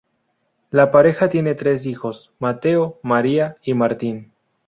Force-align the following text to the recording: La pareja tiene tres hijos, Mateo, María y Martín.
La 0.71 0.89
pareja 0.89 1.29
tiene 1.29 1.53
tres 1.53 1.85
hijos, 1.85 2.33
Mateo, 2.39 2.99
María 3.03 3.57
y 3.61 3.75
Martín. 3.75 4.33